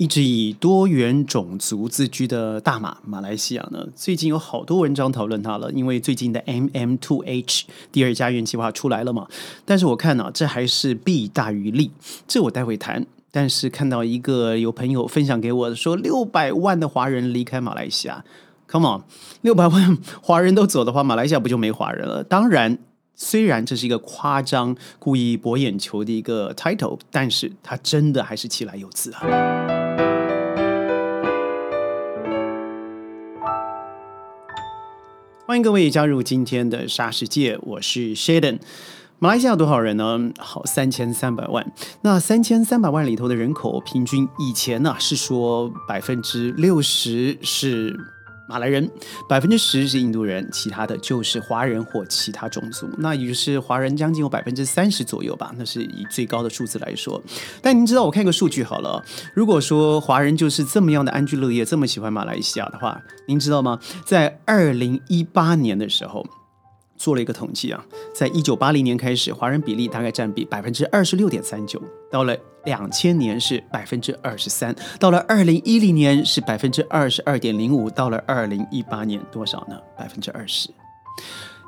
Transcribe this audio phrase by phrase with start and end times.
[0.00, 9.26] 一直以多元种族自居的大马马来西亚呢，最近有好多文章讨论它了，因为最近的 MM2H 第二家园计划出来了嘛。
[9.66, 11.90] 但是我看呢，这还是弊大于利，
[12.26, 13.06] 这我待会谈。
[13.30, 18.24] 但是看到一个有朋友分享给我说，六百万的华人离开马来西亚
[18.68, 19.02] ，Come on，
[19.42, 22.24] 六百万华人都走的话，马来西亚不就没华人了？
[22.24, 22.78] 当然。
[23.22, 29.20] 虽然这是一个夸张、故意博眼球的一个 title，但是它真的还是起来有字啊！
[35.50, 38.60] 欢迎各位加入今天的沙世界，我是 Shaden。
[39.18, 40.30] 马来西亚多少人呢？
[40.38, 41.72] 好，三千三百万。
[42.02, 47.98] 那三千三百万里头的人口，平均以前呢是说百分之六十是。
[48.50, 48.90] 马来人
[49.28, 52.90] 百分之十是印度人，其他的就是华人或其他种族。
[52.98, 57.22] 那也就是华人将近有百分之三十左右吧，那是以最高的数字来说。
[57.62, 59.00] 但您知道，我看个数据好了。
[59.34, 63.78] 如果说华人就是这么样的安居乐业，这么喜欢马来西亚的话，您知道吗？
[64.04, 66.26] 在二零一八年的时候。
[67.00, 67.82] 做了一个统计啊，
[68.14, 79.80] 在一九八零年开始，华人比例大概占比百分之二十六点三九，到了两千年是百分之二十三，到了二零一零年是百分之二十二点零五，到了二零一八年多少呢？
[79.96, 80.68] 百分之二十。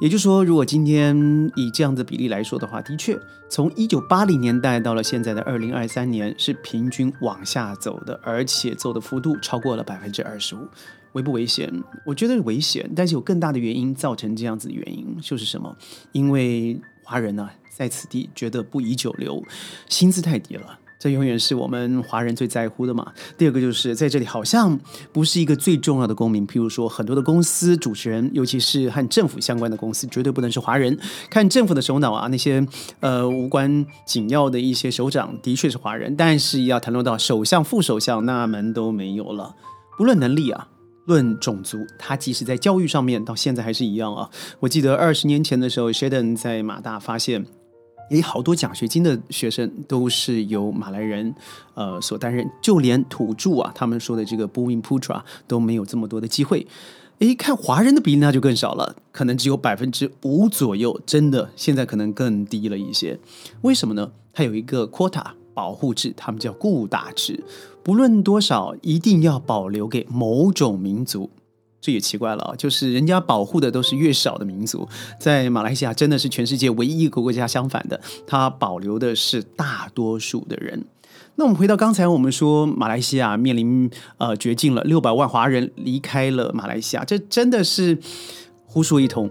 [0.00, 1.14] 也就是说，如果今天
[1.56, 3.14] 以这样的比例来说的话，的确
[3.50, 10.66] 从一九八零年代到了现在的二零二三年是平均往下走的，而且走的幅度超过了百分之二十五。
[11.12, 11.72] 危不危险？
[12.04, 15.76] 我觉得危险，但是有更大的原因造成这样子的原因，就是什么？
[16.12, 19.42] 因为华人呢在此地觉得不宜久留，
[19.88, 23.12] 薪资太低了，这永远是我们华人最在乎的嘛。
[23.36, 24.78] 第二个就是在这里好像
[25.12, 30.98] 不是一个最重要的公民，譬如说很多的公司主持人，尤其是和政府相关的公司，绝对不能是华人。
[31.30, 32.66] 看政府的首脑啊，那些
[33.00, 39.54] 呃无关紧要的一些首长，的确是华人，但是要谈论到首相、副首相，那门都没有了。
[39.96, 40.68] 不论能力啊。
[41.08, 44.28] 论种族，他即使在教育上面，到现在还是一样啊。
[44.60, 47.46] 我记得二十年前的时候，Sheldon 在马大发现，
[48.10, 51.34] 诶，好多奖学金的学生都是由马来人
[51.72, 56.66] 呃所担任，就连土著啊，他们说的这个 b o o m i n Putra 都没有这么多的机会。
[57.20, 63.18] 诶，看华人的比例那就更少了，可能只有百分之五左右，真的现在可能更低了一些。
[63.62, 64.12] 为什么呢？
[64.34, 65.24] 它有一个 quota。
[65.58, 67.42] 保护制，他们叫固打制，
[67.82, 71.28] 不论多少，一定要保留给某种民族。
[71.80, 74.88] 这也奇怪了，就是人家保护的都是越少的民族，
[75.18, 80.84] 在马来西亚真的是全世界唯一一个国家相反的，它保留的是大多数的人。
[81.34, 87.98] 那我们回到刚才，我们说马来西亚面临呃绝境了，六百万华人离开了马来西亚，这真的是
[88.64, 89.28] 胡说一通。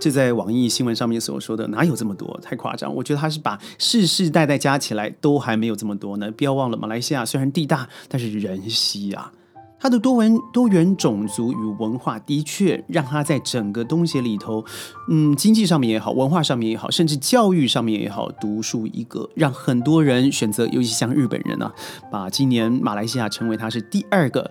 [0.00, 2.38] 这在网易新闻上面所说的哪有这么多？
[2.42, 2.94] 太夸张！
[2.94, 6.30] 我觉得他是把世世代代加起来都还没有这么多呢。
[6.32, 9.32] 不要忘了，马来西亚虽然地大，但是人稀啊。
[9.80, 14.64] 它的多文多元种族与文化的确让它在整个东协里头，
[15.10, 21.72] 嗯，经济上面也好，文化上面也好，甚至教育上面也好，独树一格，让很多人选择，尤其像日本人啊，
[22.10, 24.50] 把今年马来西亚成为它是第二个。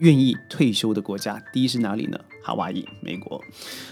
[0.00, 2.18] 愿意退休的国家，第一是哪里呢？
[2.44, 3.42] 哈瓦伊，美国。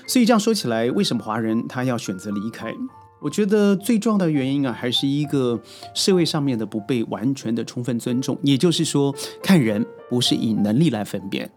[0.07, 2.73] 所以这样说起来，为什么华人他要选择离开？
[3.19, 5.59] 我觉得最重要的原因啊，还是一个
[5.95, 8.39] 社会上面的不被完全的充分尊重。
[8.43, 11.51] 也就是说，看人不是以能力来分辨，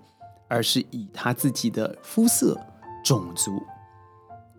[0.47, 2.56] 而是以他自己的肤色、
[3.03, 3.51] 种族。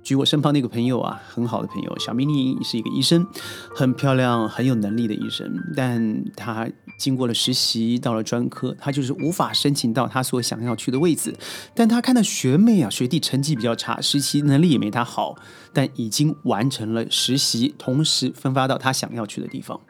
[0.06, 3.26] 举我身旁那个朋友啊，很好的朋友小明妮是一个医生，
[3.74, 11.34] 很漂亮、很有能力的医生，但他经过了实习，到了专科，他就是无法申请到他所想要去的位置。
[11.74, 15.34] 但他看到学妹啊、学弟成绩比较差，实习能力也没他好，
[15.72, 19.80] 但已经完成了实习，同时分发到他想要去的地方。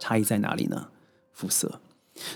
[0.00, 0.88] 差异在哪里呢？
[1.32, 1.80] 肤色。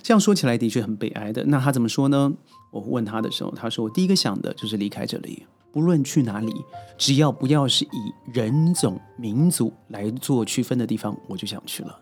[0.04, 1.44] 这样说起来的确很悲哀的。
[1.46, 2.32] 那他怎么说呢？
[2.70, 6.52] 我问他的时候，他说：“我第一个想的就是离开这里。”不论去哪里，
[6.98, 11.98] 只要不要是以人种、民族来做区分的地方，我就想去了。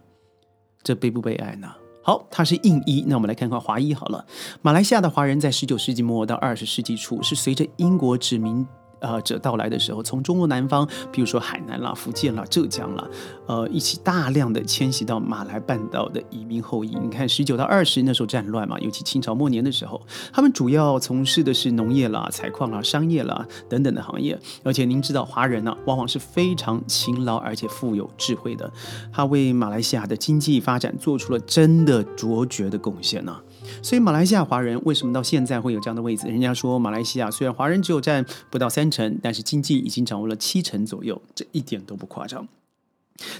[0.82, 1.68] 这悲不悲哀呢？
[2.02, 4.24] 好，它是印裔，那我们来看看华裔好了。
[4.62, 8.66] 马来西亚的华人在十九世纪末到二十世纪初，是随着英国殖民。
[9.00, 13.08] 呃，者到来的时候，从中国南方，比如说海南啦、福建啦、浙江啦，
[13.46, 16.94] 呃，一起大量的迁徙到马来半岛的移民后裔。
[17.02, 20.00] 你看，十九到二十那时候战乱嘛，尤其清朝末年的时候，
[20.32, 24.38] 他们主要从事的是农业啦、采矿啦、商业啦等等的行业。
[24.62, 28.70] 而且您知道，华人呢，往往是非常勤劳而且富有智慧的，
[29.12, 33.34] 他为马来西亚的经济发展做出了真的卓绝的贡献呢。
[33.82, 36.26] 所以，马来西亚华人为什么到现在会有这样的位置？
[36.26, 42.46] 人家说，马来西亚虽然华人只有占不到三成，但是经济已经掌握了七成左右，这一点都不夸张。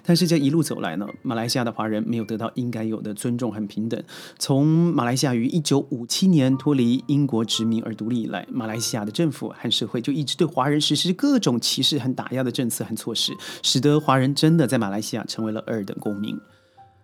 [0.05, 3.99] 但是这一路走来呢，马来西亚的华人没有得到应该有的尊重和平等。
[4.39, 13.33] 从马来西亚于一九五七年脱离英国殖民而独立以来，马来西亚的政府和社会就一直对华人实施各种歧视和打压的政策和措施，
[13.63, 16.39] 使得华人真的在马来西亚成为了二等公民。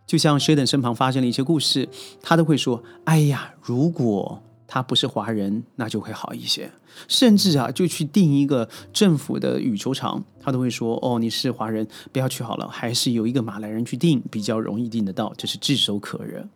[0.06, 1.88] 就像 Sheldon 身旁发生了一些故事，
[2.22, 6.68] 他都会说：“哎呀，如果……”他不是华人，那就会好一些。
[7.06, 16.48] 甚至啊，就去定一个政府的羽球场，他都会说：“哦，你是华人，不要去好了，还是有一个马来人去定，比较容易定得到，这是炙手可热。”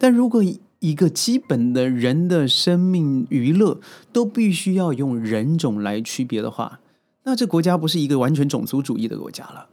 [0.00, 0.42] 但如果
[0.78, 3.78] 一个基本的人的生命娱乐
[4.14, 6.80] 都必须要用人种来区别的话，
[7.24, 9.68] 那这国家不是一个完全种族主义的国家了。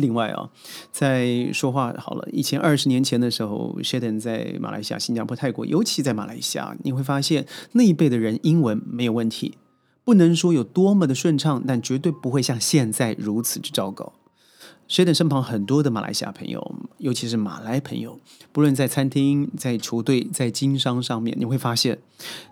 [0.00, 0.50] 另外啊，
[0.90, 9.58] 在说话好了，以前二十年前的时候，Sheldon 在马来西亚、新加坡、泰国，尤其在马来西亚，你会发现那一辈的人英文没有问题，
[10.04, 14.12] 不能说有多么的顺畅，但绝对不会像现在如此之糟糕。
[14.90, 18.18] 学等身旁很多的马来西亚朋友，尤其是马来朋友，
[18.50, 21.96] 不论在餐厅、在球队、在经商上面，你会发现，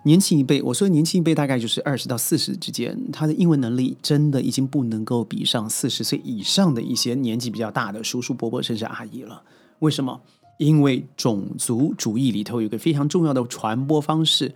[0.04, 9.42] 年轻一辈，我说年轻一辈大概就是二十到四十之间，他的英文能力真的已经不能够比上四十岁以上的一些年纪比较大的叔叔伯伯甚至阿姨了。
[9.80, 10.20] 为什么？
[10.58, 14.54] 因为种族主义里头有个非常重要的传播方式，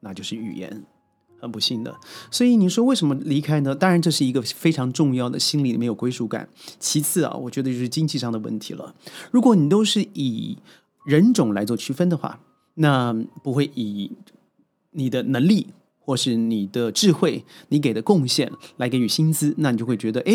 [0.00, 0.82] 那就是语言。
[1.42, 1.92] 很不幸的，
[2.30, 3.74] 所以你说为什么离开呢？
[3.74, 6.48] 当然这是一个非常重要的，心里没有归属感。
[6.78, 8.94] 其次啊，我觉得就是经济上的问题了。
[9.32, 10.56] 如果你都是以
[11.04, 12.38] 人种来做区分的话，
[12.74, 13.12] 那
[13.42, 14.12] 不会以
[14.92, 15.66] 你的能力。
[16.12, 20.34] 或是你的智慧，你给的贡献来给予薪资，那你就会觉得，哎，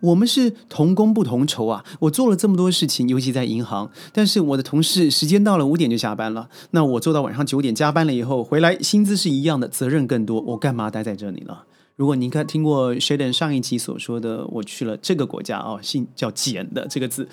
[0.00, 1.84] 我们是同工不同酬啊！
[2.00, 11.66] 我做了这么多事情，尤其在银行，但是我的同事时间到了五点就下班了，那我做到晚上九点加班了以后回来，薪资是一样的，责任更多，我干嘛待在这里了？
[11.94, 17.28] 如果您看听过 Sheldon 上一集所说的，我去了这个国家哦，姓叫简的这个字，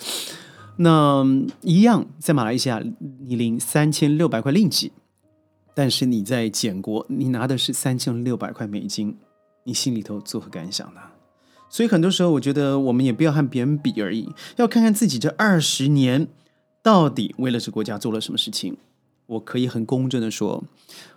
[0.78, 1.26] 那
[1.62, 2.84] 一样在马来西亚，
[3.26, 4.92] 你领三千六百块令吉。
[5.80, 9.16] 但是你在建国，你拿的是三千六百块美金，
[9.64, 11.00] 你心里头作何感想呢？
[11.70, 14.28] 所以很多时候，我觉得我们也不要和别人比而已，
[14.58, 16.28] 要看看自己这二十年
[16.84, 18.76] 到底为了这国家做了什么事情。
[19.28, 20.66] 我可以很公正的说，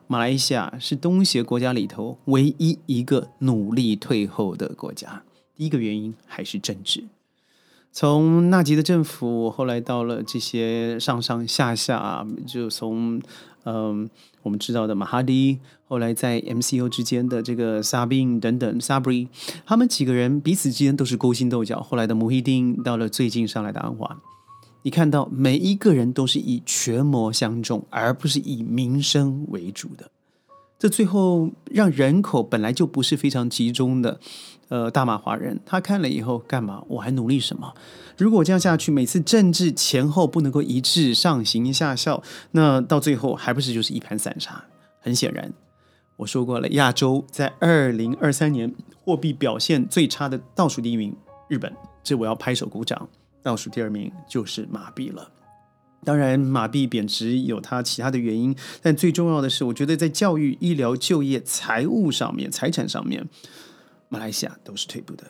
[0.07, 5.25] 马来西亚是东协国家里头唯一一个努力退后的国家。
[5.57, 7.03] 第一个原因还是政治，
[7.93, 13.21] 从纳吉的政府，后来到了这些上上下下，就从。
[13.65, 14.11] 嗯，
[14.43, 19.29] 我们知道的马哈迪，后来在 MCO 之间的这个沙宾等等，Sabri，
[19.65, 21.81] 他们几个人彼此之间都是勾心斗角。
[21.81, 24.19] 后来的穆希丁，到了最近上来的安华，
[24.83, 30.11] 你看到每一个人都是以权谋相重，而不是以民生为主的。
[30.83, 34.19] 这最后让人口本来就不是非常集中的，
[34.67, 36.83] 呃，大马华人他看了以后干嘛？
[36.89, 37.73] 我还努力什么？
[38.19, 42.21] 如果这样下去，每次政治前后不能够一致，上行下效，
[42.51, 44.65] 那到最后还不是就是一盘散沙？
[44.99, 45.53] 很显然，
[46.17, 48.75] 我说过了，亚洲在二零二三年
[49.05, 51.15] 货币表现最差的倒数第一名，
[51.47, 53.09] 日本，这我要拍手鼓掌。
[53.41, 55.31] 倒数第二名就是马币了。
[56.05, 63.29] 当然，马币贬值有它其他的原因，但最重要的是，我觉得在教育、医疗、就业、财务上面、财产上面，
[64.09, 65.25] 马来西亚都是退步的。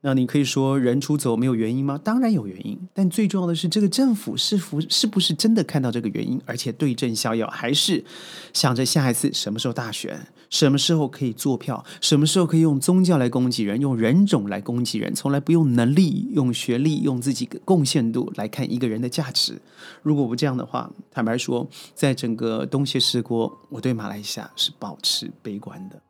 [0.00, 1.98] 那你可以说人出走没有原因吗？
[2.02, 8.04] 当然有原因，但最重要的是这个政府是否是不是真的看到这个原因，而且对症下药，还是
[8.52, 19.60] 想着下一次什么时候大选，什么时候可以做票，什么时候可以用宗教来攻击人，用人种来攻击人，从来不用能力、用学历、用自己的贡献度来看一个人的价值。
[20.04, 26.00] 如果不这样的话，坦白说，在整个东协十国，我对马来西亚是保持悲观的。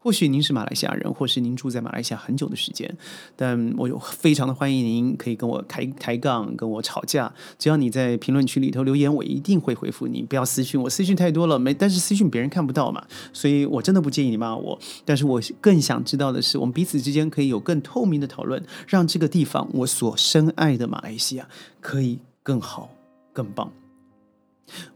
[0.00, 2.96] 或许您是马来西亚人，或是您住在马来西亚很久的时间，
[3.34, 7.32] 但我非常的欢迎您可以跟我开抬杠，跟我吵架。
[7.58, 10.22] 只要你在评论区里头留言，我一定会回复你。
[10.22, 14.78] 不要私讯我，私讯太多了，没，但是私讯别人看不到嘛，所以我真的不建议你骂我。
[15.04, 21.48] 但是我更想知道的是，我们彼此之间可以有更透明的讨论，让这个地方我所深爱的马来西亚
[21.80, 22.88] 可以更好、
[23.32, 23.70] 更棒。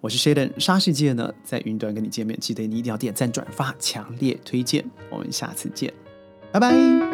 [0.00, 4.84] 我是 Shaden 沙世界呢，在云端跟你见面，记得你一定要点赞、转发，强烈推荐。
[5.10, 5.92] 我们下次见，
[6.50, 7.11] 拜拜。